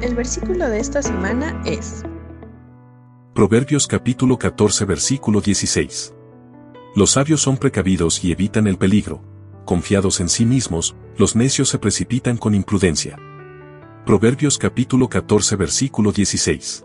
El 0.00 0.14
versículo 0.14 0.68
de 0.68 0.78
esta 0.78 1.02
semana 1.02 1.60
es 1.66 2.04
Proverbios 3.34 3.88
capítulo 3.88 4.38
14 4.38 4.84
versículo 4.84 5.40
16. 5.40 6.14
Los 6.94 7.10
sabios 7.10 7.40
son 7.40 7.56
precavidos 7.56 8.22
y 8.22 8.30
evitan 8.30 8.68
el 8.68 8.78
peligro. 8.78 9.20
Confiados 9.64 10.20
en 10.20 10.28
sí 10.28 10.46
mismos, 10.46 10.94
los 11.16 11.34
necios 11.34 11.68
se 11.68 11.80
precipitan 11.80 12.36
con 12.36 12.54
imprudencia. 12.54 13.18
Proverbios 14.06 14.56
capítulo 14.56 15.08
14 15.08 15.56
versículo 15.56 16.12
16. 16.12 16.84